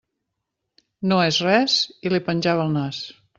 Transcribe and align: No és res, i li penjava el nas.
No 1.11 1.19
és 1.25 1.37
res, 1.49 1.77
i 2.09 2.13
li 2.15 2.23
penjava 2.31 2.65
el 2.71 2.75
nas. 2.81 3.05